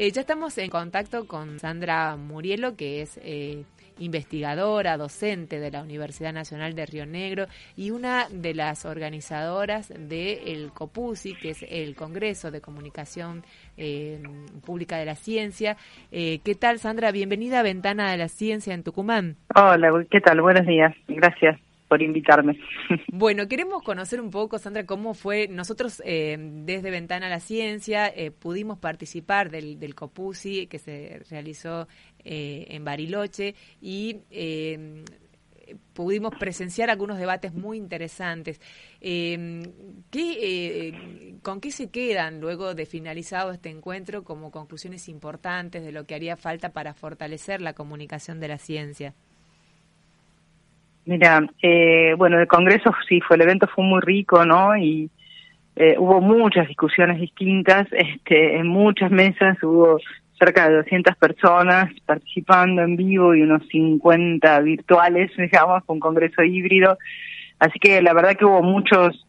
[0.00, 3.64] Eh, ya estamos en contacto con Sandra Murielo, que es eh,
[3.98, 7.46] investigadora, docente de la Universidad Nacional de Río Negro
[7.76, 13.42] y una de las organizadoras del COPUSI, que es el Congreso de Comunicación
[13.76, 14.22] eh,
[14.64, 15.76] Pública de la Ciencia.
[16.12, 17.10] ¿Qué tal, Sandra?
[17.10, 19.34] Bienvenida a Ventana de la Ciencia en Tucumán.
[19.56, 20.40] Hola, ¿qué tal?
[20.40, 20.94] Buenos días.
[21.08, 22.58] Gracias por invitarme.
[23.10, 25.48] Bueno, queremos conocer un poco, Sandra, cómo fue.
[25.48, 31.20] Nosotros, eh, desde Ventana a la Ciencia, eh, pudimos participar del, del COPUSI que se
[31.30, 31.88] realizó
[32.24, 34.18] eh, en Bariloche y
[35.92, 38.60] pudimos presenciar algunos debates muy interesantes.
[39.00, 40.94] ¿qué,
[41.42, 46.14] ¿Con qué se quedan luego de finalizado este encuentro como conclusiones importantes de lo que
[46.14, 49.14] haría falta para fortalecer la comunicación de la ciencia?
[51.08, 54.76] Mira, eh, bueno, el Congreso sí fue, el evento fue muy rico, ¿no?
[54.76, 55.08] Y
[55.74, 59.96] eh, hubo muchas discusiones distintas, este, en muchas mesas hubo
[60.38, 66.98] cerca de 200 personas participando en vivo y unos 50 virtuales, digamos, un congreso híbrido.
[67.58, 69.26] Así que la verdad que hubo muchos,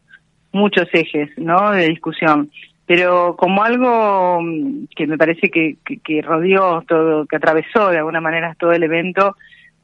[0.52, 1.70] muchos ejes, ¿no?
[1.70, 2.50] De discusión.
[2.84, 7.96] Pero como algo mm, que me parece que, que, que rodeó todo, que atravesó de
[7.96, 9.34] alguna manera todo el evento,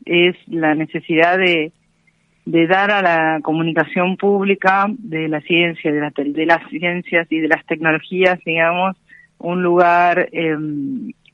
[0.04, 1.72] es la necesidad de,
[2.46, 7.48] de dar a la comunicación pública de la ciencia, de, de las ciencias y de
[7.48, 8.96] las tecnologías, digamos,
[9.38, 10.56] un lugar, eh,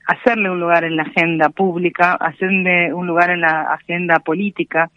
[0.06, 4.90] hacerle un lugar en la agenda pública, hacerle un lugar en la agenda política,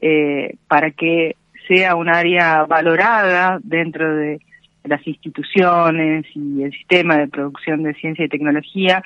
[0.00, 1.36] eh, para que
[1.68, 4.40] sea un área valorada dentro de
[4.82, 9.04] las instituciones y el sistema de producción de ciencia y tecnología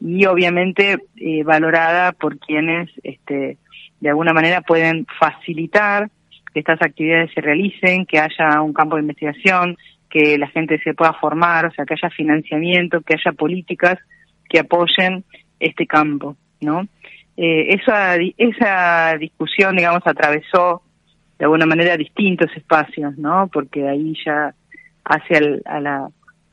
[0.00, 3.58] y obviamente eh, valorada por quienes este,
[4.00, 6.08] de alguna manera pueden facilitar
[6.52, 9.76] que estas actividades se realicen, que haya un campo de investigación,
[10.08, 13.98] que la gente se pueda formar, o sea, que haya financiamiento, que haya políticas
[14.48, 15.24] que apoyen
[15.60, 16.88] este campo, ¿no?
[17.36, 20.82] Eh, esa, esa discusión, digamos, atravesó
[21.38, 23.48] de alguna manera distintos espacios, ¿no?
[23.52, 24.54] Porque ahí ya
[25.04, 26.08] hace a, la,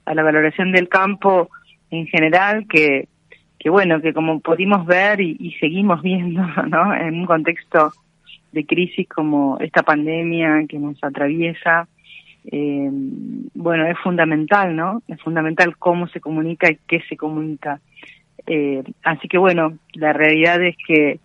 [0.05, 1.49] a la valoración del campo
[1.89, 3.07] en general, que
[3.65, 6.93] que bueno, que como pudimos ver y, seguimos viendo, ¿no?
[6.93, 7.93] En un contexto
[8.51, 11.87] de crisis como esta pandemia que nos atraviesa,
[12.51, 12.87] eh,
[13.55, 15.01] bueno, es fundamental, ¿no?
[15.07, 17.79] Es fundamental cómo se comunica y qué se comunica.
[18.45, 21.19] Eh, así que bueno, la realidad es que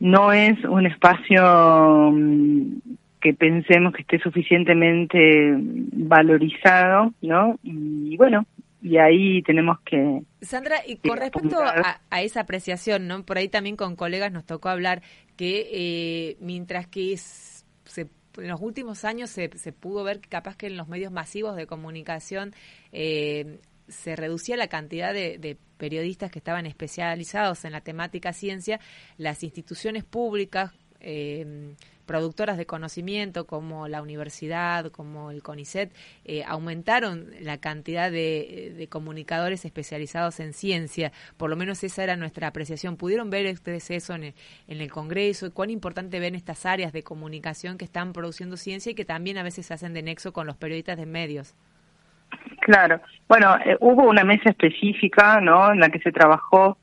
[0.00, 2.80] no es un espacio mm,
[3.22, 7.58] que pensemos que esté suficientemente valorizado, ¿no?
[7.62, 8.44] Y bueno,
[8.84, 10.20] y ahí tenemos que...
[10.42, 13.24] Sandra, y con respecto a, esa apreciación, ¿no?
[13.24, 15.00] Por ahí también con colegas nos tocó hablar
[15.38, 18.02] que eh, mientras que se,
[18.36, 21.56] en los últimos años se, se, pudo ver que capaz que en los medios masivos
[21.56, 22.52] de comunicación
[22.92, 23.58] eh,
[23.88, 28.80] se reducía la cantidad de, de, periodistas que estaban especializados en la temática ciencia,
[29.16, 31.74] las instituciones públicas eh,
[32.06, 35.92] productoras de conocimiento como la universidad, como el CONICET,
[36.24, 41.12] eh, aumentaron la cantidad de, comunicadores especializados en ciencia.
[41.36, 42.96] Por lo menos esa era nuestra apreciación.
[42.96, 44.34] ¿Pudieron ver ustedes eso en
[44.68, 45.52] el, Congreso?
[45.52, 49.42] ¿Cuán importante ven estas áreas de comunicación que están produciendo ciencia y que también a
[49.42, 51.54] veces se hacen de nexo con los periodistas de medios?
[52.60, 53.00] Claro.
[53.28, 56.78] Bueno, eh, hubo una mesa específica, ¿no?, en la que se trabajó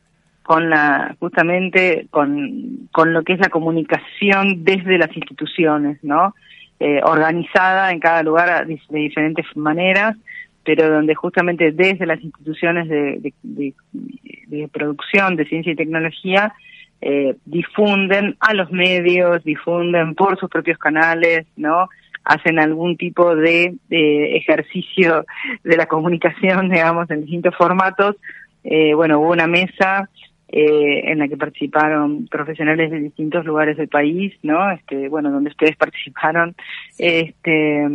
[0.51, 6.35] con la justamente con, con lo que es la comunicación desde las instituciones, ¿no?
[6.77, 10.17] Eh, organizada en cada lugar de, diferentes maneras,
[10.65, 16.53] pero donde justamente desde las instituciones de, producción de ciencia y tecnología
[16.99, 21.87] eh, difunden a los medios, difunden por sus propios canales, ¿no?
[22.25, 25.25] Hacen algún tipo de, ejercicio
[25.63, 28.17] de la comunicación, digamos, en distintos formatos.
[28.65, 30.09] Eh, bueno, hubo una mesa
[30.53, 34.69] eh, en la que participaron profesionales de distintos lugares del país, ¿no?
[34.71, 36.55] Este, bueno, donde ustedes participaron,
[36.97, 37.87] este,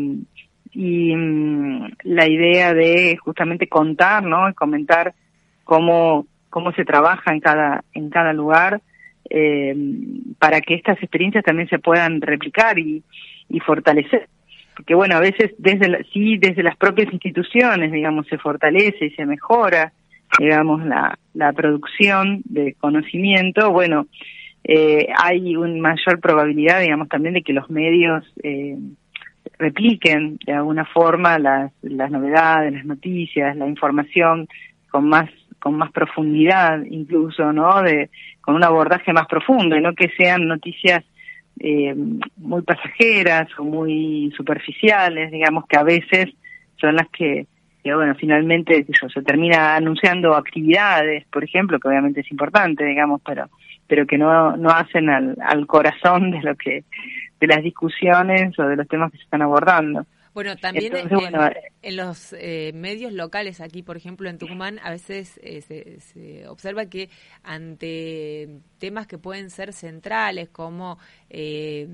[0.73, 4.49] y mm, la idea de justamente contar, ¿no?
[4.49, 5.15] Y comentar
[5.65, 8.81] cómo, cómo se trabaja en cada, en cada lugar,
[9.29, 9.77] eh,
[10.39, 13.03] para que estas experiencias también se puedan replicar y,
[13.51, 14.29] y fortalecer.
[14.75, 19.27] Porque bueno, a veces desde sí, desde las propias instituciones, digamos, se fortalece y se
[19.27, 19.93] mejora
[20.39, 24.07] digamos, la, la producción de conocimiento, bueno,
[24.65, 28.77] eh, hay una mayor probabilidad, digamos, también de que los medios eh,
[29.59, 34.49] repliquen de alguna forma las, las novedades, las noticias, la información
[34.91, 37.83] con más con más profundidad incluso, ¿no?
[37.83, 41.05] De con un abordaje más profundo y no que sean noticias
[41.59, 41.95] eh,
[42.37, 46.27] muy pasajeras o muy superficiales, digamos que a veces
[46.77, 47.47] son las que,
[47.87, 53.21] que bueno, finalmente eso, se termina anunciando actividades, por ejemplo, que obviamente es importante, digamos,
[53.25, 53.49] pero
[53.87, 56.83] pero que no no hacen al, al corazón de lo que
[57.39, 60.05] de las discusiones o de los temas que se están abordando.
[60.37, 65.63] Bueno, también en, los eh, medios locales, aquí por ejemplo en Tucumán, a veces eh,
[65.63, 67.09] se, observa que
[67.43, 70.99] ante temas que pueden ser centrales, como
[71.31, 71.89] eh,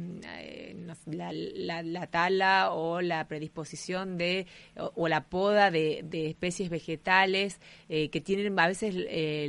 [1.06, 8.59] la, tala o la predisposición de, o, la poda de, de especies vegetales, que tienen
[8.59, 8.97] a veces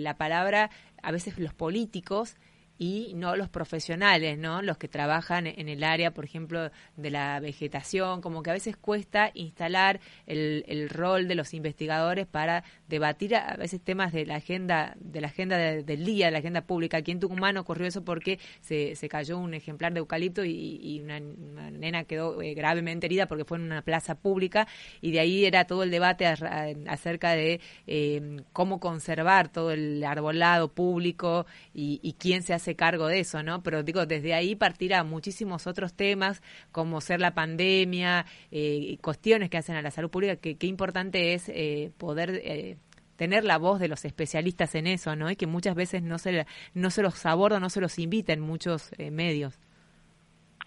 [0.02, 0.70] la palabra,
[1.02, 2.38] a veces los políticos,
[2.78, 4.62] y no los profesionales, ¿no?
[4.62, 8.76] Los que trabajan en el área, por ejemplo, de la vegetación, como que a veces
[8.78, 14.36] cuesta instalar el, el rol de los investigadores para debatir a veces temas de la
[14.36, 16.98] agenda de la agenda del día, de la agenda pública.
[16.98, 21.20] Aquí en Tucumán ocurrió eso porque se, se cayó un ejemplar de eucalipto y, una,
[21.20, 24.68] nena quedó eh, gravemente herida porque fue en una plaza pública
[25.02, 30.70] y de ahí era todo el debate acerca de eh, cómo conservar todo el arbolado
[30.70, 33.64] público y, y quién se hace cargo de eso, ¿no?
[33.64, 36.42] Pero digo, desde ahí partirá muchísimos otros temas,
[36.72, 41.34] como ser la pandemia, eh, cuestiones que hacen a la salud pública, que qué importante
[41.34, 42.42] es eh, poder...
[42.44, 42.78] Eh,
[43.16, 45.30] tener la voz de los especialistas en eso, ¿no?
[45.30, 48.42] Y que muchas veces no se, no se los aborda, no se los invita en
[48.42, 49.60] muchos medios.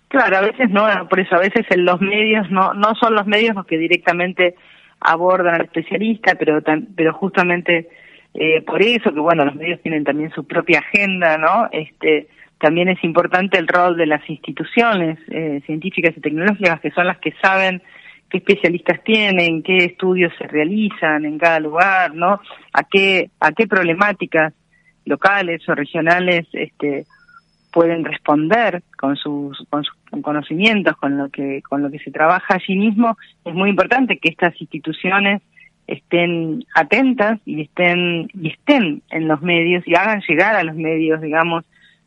[0.09, 3.27] Claro, a veces no, por eso a veces en los medios no no son los
[3.27, 4.55] medios los que directamente
[5.01, 6.63] abordan al especialista, pero
[6.95, 7.89] pero justamente
[8.39, 12.29] eh, por eso que bueno los medios tienen también su propia agenda no este
[12.59, 17.19] también es importante el rol de las instituciones eh, científicas y tecnológicas que son las
[17.19, 17.83] que saben
[18.31, 22.41] qué especialistas tienen qué estudios se realizan en cada lugar no
[22.73, 24.53] a qué a qué problemáticas
[25.05, 27.07] locales o regionales este
[27.77, 32.55] pueden responder con sus, con sus conocimientos con lo que con lo que se trabaja
[32.55, 33.19] allí mismo.
[33.45, 35.43] Es muy importante que estas instituciones
[35.87, 41.21] estén atentas y estén y estén en los medios y hagan llegar a los medios
[41.21, 41.65] digamos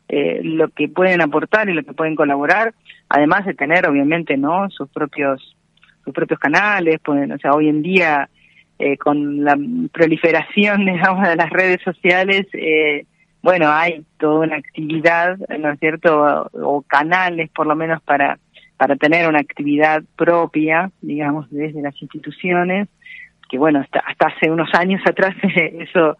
[0.08, 2.74] eh, lo que pueden aportar y lo que pueden colaborar
[3.08, 5.56] además de tener obviamente no sus propios
[6.04, 8.28] sus propios canales pueden o sea hoy en día
[8.78, 9.58] eh, con la
[9.92, 13.06] proliferación digamos de las redes sociales eh,
[13.42, 18.38] bueno hay toda una actividad no es cierto o canales por lo menos para
[18.76, 22.88] para tener una actividad propia digamos desde las instituciones
[23.50, 25.34] que bueno, hasta, hasta hace unos años atrás
[25.72, 26.16] eso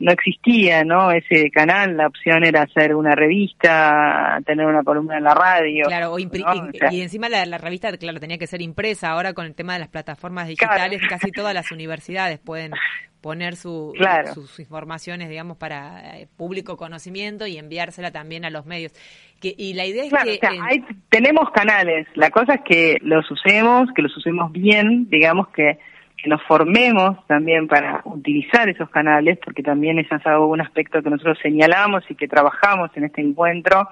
[0.00, 1.12] no existía, ¿no?
[1.12, 5.84] Ese canal, la opción era hacer una revista, tener una columna en la radio.
[5.86, 9.10] Claro, y, encima la, la, revista, claro, tenía que ser impresa.
[9.10, 12.72] Ahora con el tema de las plataformas digitales, casi todas las universidades pueden
[13.20, 13.94] poner su,
[14.34, 18.92] sus informaciones, digamos, para eh, público conocimiento y enviársela también a los medios.
[19.40, 20.84] Que, y la idea es que...
[21.08, 25.78] tenemos canales, la cosa es que los usemos, que los usemos bien, digamos que
[26.22, 30.06] que nos formemos también para utilizar esos canales, porque también es
[30.38, 33.88] un aspecto que nosotros señalamos y que trabajamos en este encuentro,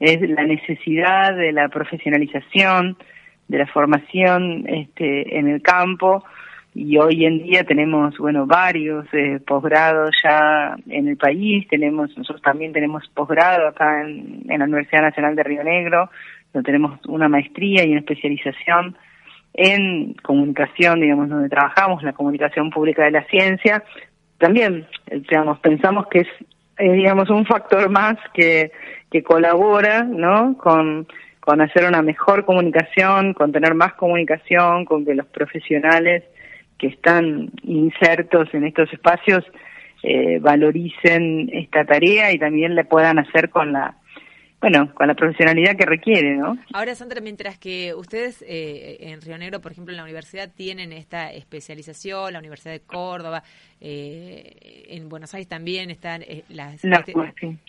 [0.00, 2.96] es la necesidad de la profesionalización,
[3.46, 6.24] de la formación este, en el campo,
[6.74, 12.42] y hoy en día tenemos, bueno, varios eh, posgrados ya en el país, tenemos, nosotros
[12.42, 16.10] también tenemos posgrado acá en, en la Universidad Nacional de Río Negro,
[16.52, 18.96] donde tenemos una maestría y una especialización
[19.54, 23.82] en comunicación, digamos, donde trabajamos, la comunicación pública de la ciencia,
[24.38, 26.28] también, digamos, pensamos que es,
[26.78, 28.70] digamos, un factor más que,
[29.10, 31.08] que colabora, ¿no?, con,
[31.40, 36.22] con hacer una mejor comunicación, con tener más comunicación, con que los profesionales
[36.78, 39.44] que están insertos en estos espacios
[40.02, 43.96] eh, valoricen esta tarea y también le puedan hacer con la
[44.60, 46.58] bueno, con la profesionalidad que requiere, ¿no?
[46.72, 50.92] Ahora, Sandra, mientras que ustedes eh, en Río Negro, por ejemplo, en la universidad tienen
[50.92, 53.44] esta especialización, la Universidad de Córdoba,
[53.80, 57.14] eh, en Buenos Aires también están eh, las, este,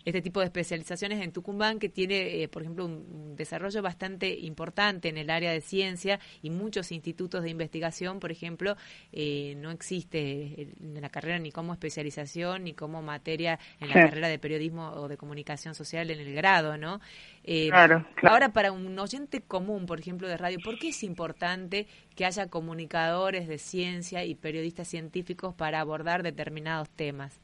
[0.06, 5.08] este, tipo de especializaciones en Tucumán que tiene, eh, por ejemplo, un, desarrollo bastante importante
[5.08, 8.76] en el área de ciencia y muchos institutos de investigación, por ejemplo,
[9.14, 14.28] eh, no existe en la carrera ni como especialización ni como materia en la carrera
[14.28, 17.00] de periodismo o de comunicación social en el grado, ¿no?
[17.44, 21.88] Eh, claro, Ahora, para un oyente común, por ejemplo, de radio, ¿por qué es importante
[22.16, 27.40] que haya comunicadores de ciencia y periodistas científicos para abordar determinados temas?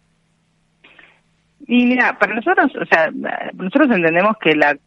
[1.67, 3.09] Y mira, para nosotros, o sea,
[3.53, 4.77] nosotros entendemos que la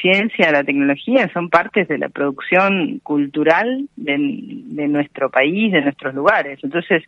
[0.00, 6.58] ciencia, la tecnología son partes de la producción cultural de, nuestro país, de nuestros lugares.
[6.62, 7.02] Entonces,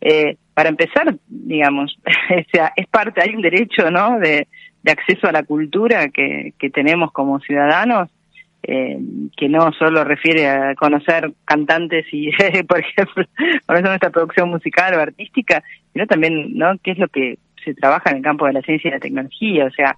[0.00, 1.98] eh, para empezar, digamos,
[2.30, 4.46] o sea, es parte, hay un derecho, ¿no?, de,
[4.84, 8.08] acceso a la cultura que, que tenemos como ciudadanos,
[8.62, 8.98] eh,
[9.36, 12.30] que no solo refiere a conocer cantantes y,
[12.68, 13.24] por ejemplo,
[13.66, 18.10] conocer nuestra producción musical o artística, sino también, ¿no?, qué es lo que se trabaja
[18.10, 19.96] en el campo de la ciencia y la tecnología, o sea,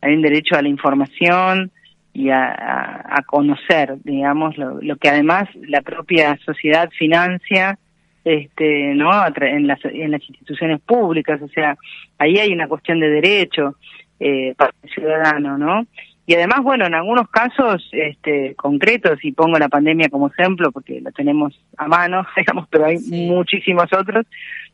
[0.00, 1.70] hay un derecho a la información
[2.12, 7.78] y a, conocer, digamos, lo, que además la propia sociedad financia,
[8.24, 9.10] este, ¿no?
[9.40, 11.76] En las, en las instituciones públicas, o sea,
[12.18, 13.76] ahí hay una cuestión de derecho
[14.20, 15.86] eh, para el ciudadano, ¿no?
[16.26, 21.00] Y además, bueno, en algunos casos este, concretos, y pongo la pandemia como ejemplo porque
[21.00, 24.26] la tenemos a mano, digamos, pero hay muchísimos otros,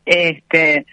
[0.04, 0.84] este,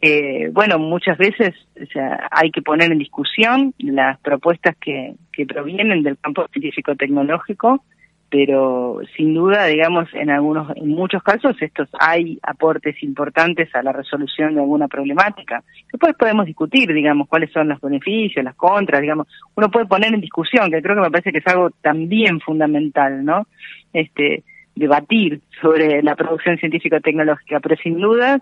[0.00, 5.44] eh, bueno, muchas veces o sea, hay que poner en discusión las propuestas que, que
[5.44, 7.84] provienen del campo científico-tecnológico,
[8.30, 13.92] pero sin duda, digamos, en algunos, en muchos casos estos hay aportes importantes a la
[13.92, 15.62] resolución de alguna problemática.
[15.90, 20.20] Después podemos discutir, digamos, cuáles son los beneficios, las contras, digamos, uno puede poner en
[20.20, 23.46] discusión, que creo que me parece que es algo también fundamental, ¿no?
[23.92, 24.42] Este,
[24.74, 28.40] debatir sobre la producción científico-tecnológica, pero sin duda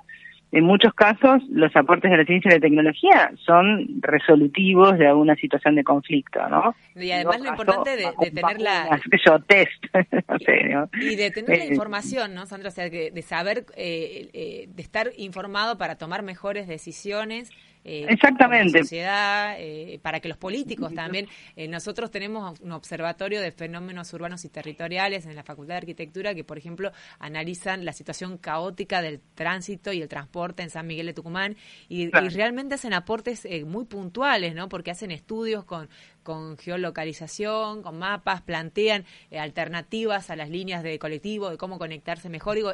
[0.57, 5.35] en muchos casos los aportes de la ciencia y la tecnología son resolutivos de alguna
[5.37, 6.75] situación de conflicto, ¿no?
[6.95, 8.99] Y además lo importante de, tener la...
[9.47, 9.85] test,
[10.95, 12.71] Y de tener la eh, información, ¿no, Sandra?
[12.71, 17.51] O sea, de, saber, eh, eh, de estar informado para tomar mejores decisiones
[17.89, 18.81] eh, Exactamente.
[18.81, 21.29] sociedad, eh, para que los políticos también.
[21.55, 26.35] Eh, nosotros tenemos un observatorio de fenómenos urbanos y territoriales en la Facultad de Arquitectura
[26.35, 26.91] que, por ejemplo,
[27.21, 31.57] analizan la situación caótica del tránsito y el transporte en San Miguel de Tucumán
[31.89, 34.69] y, realmente hacen aportes muy puntuales, ¿no?
[34.69, 35.89] Porque hacen estudios con,
[36.27, 39.05] con geolocalización, con mapas, plantean
[39.39, 42.57] alternativas a las líneas de colectivo, de cómo conectarse mejor.
[42.57, 42.73] Digo,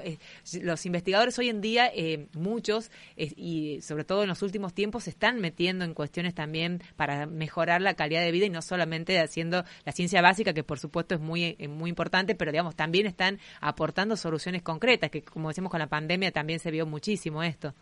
[0.63, 1.91] los investigadores hoy en día,
[2.35, 7.27] muchos, y sobre todo en los últimos tiempos, se están metiendo en cuestiones también para
[7.27, 11.15] mejorar la calidad de vida y no solamente haciendo la ciencia básica, que por supuesto
[11.15, 15.71] es muy, eh, muy importante, pero digamos, también están aportando soluciones concretas, que como decimos
[15.71, 17.75] con la pandemia también se vio muchísimo esto.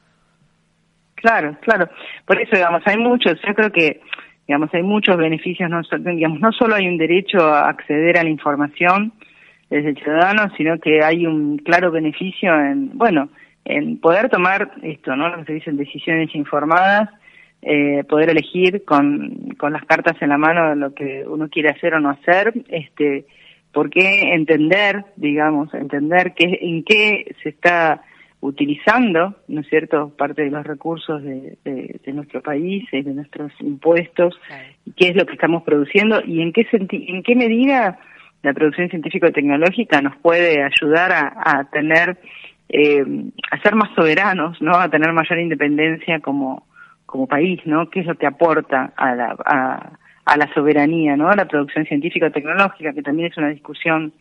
[1.15, 1.89] Claro, claro.
[2.27, 4.01] Por eso, digamos, hay muchos, yo creo que,
[4.51, 5.81] digamos, hay muchos beneficios, no,
[6.13, 9.13] digamos, no solo hay un derecho a acceder a la información
[9.71, 13.29] desde el ciudadano, sino que hay un claro beneficio en, bueno,
[13.65, 15.29] en poder tomar esto, ¿no?
[15.29, 17.11] Lo que se dicen decisiones informadas,
[17.63, 21.95] eh, poder elegir con, con las cartas en la mano lo que uno quiere hacer
[21.95, 23.27] o no hacer, este,
[23.73, 28.03] porque entender, digamos, entender que, en qué se está
[28.41, 34.39] utilizando, ¿no es cierto?, parte de los recursos de, de, nuestro país, de nuestros impuestos,
[34.97, 37.99] qué es lo que estamos produciendo y en qué, en qué medida
[38.43, 42.19] la producción científico-tecnológica nos puede ayudar a, a tener
[42.73, 43.05] eh,
[43.51, 44.75] a ser más soberanos, ¿no?
[44.77, 46.67] A tener mayor independencia como,
[47.05, 47.91] como país, ¿no?
[47.91, 49.91] ¿Qué es lo que aporta a la, a,
[50.25, 51.29] a la soberanía, ¿no?
[51.29, 54.13] A la producción científica tecnológica, que también es una discusión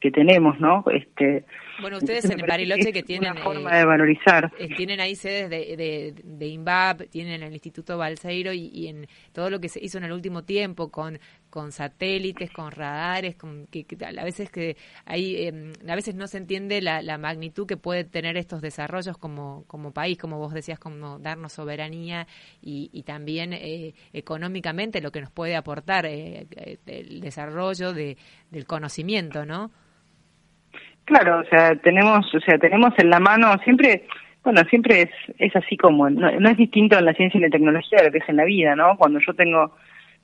[0.00, 0.84] que tenemos, ¿no?
[0.92, 1.44] Este,
[1.80, 3.32] bueno, ustedes en Bariloche que tienen...
[3.32, 4.52] Una forma de valorizar.
[4.58, 9.50] Eh, tienen ahí sedes de, de, de, INVAP, tienen el Instituto Balseiro y, en todo
[9.50, 11.18] lo que se hizo en el último tiempo con,
[11.50, 16.38] con satélites, con radares, con, que, a veces que hay, em, a veces no se
[16.38, 20.78] entiende la, la, magnitud que puede tener estos desarrollos como, como país, como vos decías,
[20.78, 22.26] como darnos soberanía
[22.60, 26.46] y, y también eh, económicamente lo que nos puede aportar eh,
[26.86, 28.16] el desarrollo de,
[28.50, 29.70] del conocimiento, ¿no?
[31.04, 34.04] Claro, o sea, tenemos, o sea, tenemos en la mano siempre,
[34.42, 37.98] bueno, siempre es, es así como, no, es distinto en la ciencia y la tecnología
[37.98, 38.96] de lo que es en la vida, ¿no?
[38.96, 39.76] Cuando yo tengo,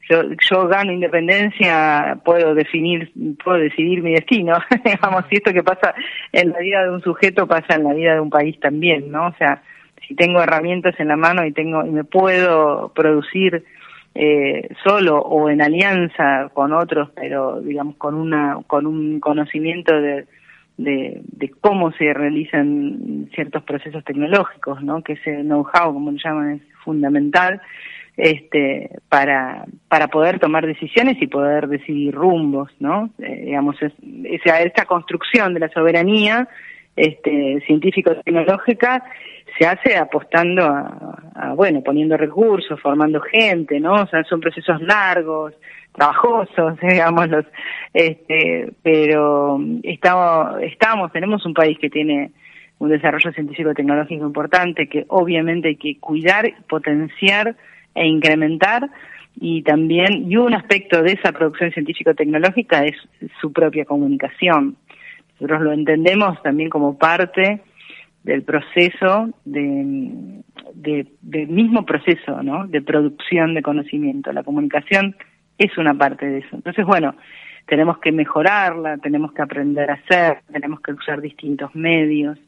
[0.08, 3.12] yo, yo gano independencia, puedo definir,
[3.44, 5.94] puedo decidir mi destino, digamos, si esto que pasa
[6.32, 9.26] en la vida de un sujeto pasa en la vida de un país también, ¿no?
[9.26, 9.62] O sea,
[10.08, 13.64] si tengo herramientas en la mano y tengo, y me puedo producir
[14.14, 20.24] eh, solo o en alianza con otros, pero digamos con una, con un conocimiento de
[20.84, 25.02] de, de, cómo se realizan ciertos procesos tecnológicos, ¿no?
[25.02, 27.60] Que ese know-how, como lo llaman, es fundamental
[28.16, 33.10] este, para, para poder tomar decisiones y poder decidir rumbos, ¿no?
[33.18, 33.92] Eh, digamos, es,
[34.24, 36.48] esa, esta construcción de la soberanía
[36.96, 39.04] este, científico-tecnológica
[39.60, 43.92] se hace apostando a, bueno, poniendo recursos, formando gente, ¿no?
[43.92, 45.52] O sea, son procesos largos,
[45.92, 47.44] trabajosos, digamos, los,
[47.92, 52.30] este, pero estamos, estamos, tenemos un país que tiene
[52.78, 57.54] un desarrollo científico-tecnológico importante que obviamente hay que cuidar, potenciar
[57.94, 58.88] e incrementar
[59.38, 62.96] y también, y un aspecto de esa producción científico-tecnológica es
[63.42, 64.76] su propia comunicación.
[65.34, 67.60] Nosotros lo entendemos también como parte
[68.22, 70.42] del proceso de,
[70.74, 72.66] del mismo proceso ¿no?
[72.66, 74.32] de producción de conocimiento.
[74.32, 75.16] La comunicación
[75.58, 76.56] es una parte de eso.
[76.56, 77.14] Entonces, bueno,
[77.66, 82.38] tenemos que mejorarla, tenemos que aprender a hacer, tenemos que usar distintos medios.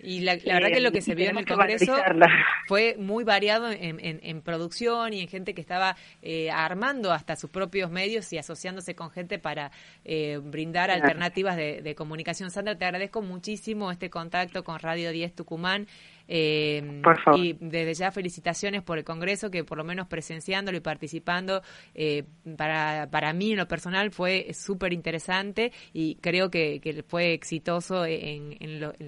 [0.00, 1.96] Y la, verdad que lo que se vio en el Congreso
[2.66, 7.50] fue muy variado en, en, producción y en gente que estaba eh, armando hasta sus
[7.50, 9.72] propios medios y asociándose con gente para
[10.04, 12.50] eh, brindar alternativas de, de, comunicación.
[12.50, 15.86] Sandra, te agradezco muchísimo este contacto con Radio 10 Tucumán.
[16.28, 17.02] Eh,
[17.36, 21.62] y desde ya felicitaciones por el Congreso, que por lo menos presenciándolo y participando,
[21.94, 22.24] eh,
[22.56, 28.04] para, para mí en lo personal fue súper interesante y creo que, que fue exitoso
[28.06, 28.56] en,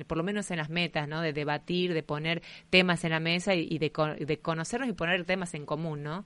[0.06, 1.20] por lo menos en las metas, ¿no?
[1.20, 5.54] De debatir, de poner temas en la mesa y, de, de conocernos y poner temas
[5.54, 6.24] en común, ¿no?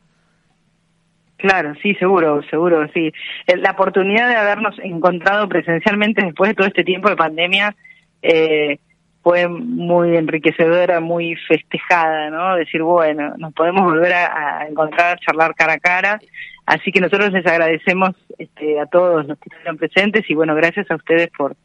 [1.36, 3.12] Claro, sí, seguro, seguro, sí.
[3.46, 7.74] Eh, la oportunidad de habernos encontrado presencialmente después de todo este tiempo de pandemia
[8.22, 8.78] eh,
[9.24, 12.56] fue muy enriquecedora, muy festejada, ¿no?
[12.56, 16.20] Decir, bueno, nos podemos volver a, encontrar, charlar cara a cara.
[16.66, 20.90] Así que nosotros les agradecemos este, a todos los que estuvieron presentes y bueno, gracias
[20.90, 21.56] a ustedes por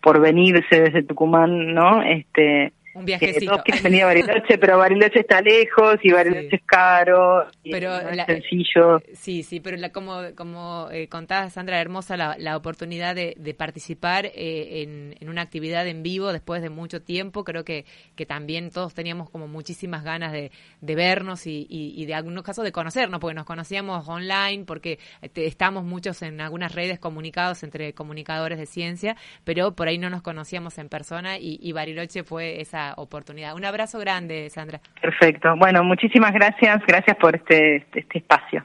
[0.00, 2.02] por venirse desde Tucumán, ¿no?
[2.02, 3.52] Este, un viajecito.
[3.52, 7.46] todos quieren venir a Bariloche, pero Bariloche está lejos y Bariloche es caro.
[7.62, 9.00] pero es sencillo.
[9.12, 13.54] Sí, sí, pero la, como, como eh, contaba Sandra Hermosa, la, la oportunidad de, de
[13.54, 17.84] participar eh, en, en, una actividad en vivo después de mucho tiempo, creo que,
[18.16, 22.64] que también todos teníamos como muchísimas ganas de, de vernos y, y, de algunos casos
[22.64, 24.98] de conocernos, porque nos conocíamos online, porque
[25.34, 30.22] estamos muchos en algunas redes comunicados entre comunicadores de ciencia, pero por ahí no nos
[30.22, 32.60] conocíamos en persona y, y Bariloche fue
[32.96, 33.54] oportunidad.
[33.54, 34.80] Un abrazo grande, Sandra.
[35.00, 35.54] Perfecto.
[35.56, 36.80] Bueno, muchísimas gracias.
[36.86, 38.64] Gracias por este, este espacio.